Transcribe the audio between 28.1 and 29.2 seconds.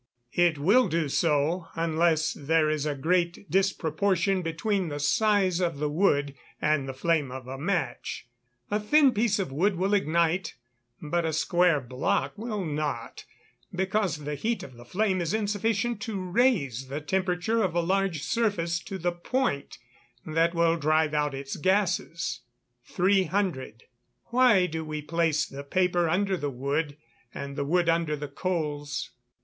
the coals?